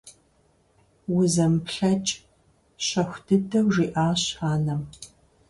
[1.15, 2.09] Узэмыплъэкӏ…–
[2.85, 4.81] щэху дыдэу жиӀащ анэм.